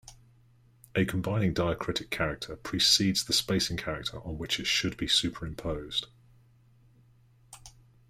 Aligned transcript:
A 0.95 1.05
combining 1.05 1.53
diacritic 1.53 2.09
character 2.09 2.55
precedes 2.55 3.23
the 3.25 3.33
spacing 3.33 3.77
character 3.77 4.19
on 4.23 4.39
which 4.39 4.59
it 4.59 4.65
should 4.65 4.97
be 4.97 5.05
superimposed. 5.07 6.07